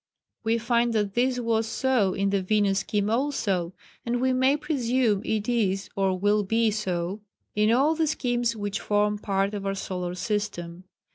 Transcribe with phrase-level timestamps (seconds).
[0.43, 3.73] We find that this was so in the Venus scheme also,
[4.03, 7.21] and we may presume it is or will be so
[7.53, 10.85] in all the schemes which form part of our Solar system.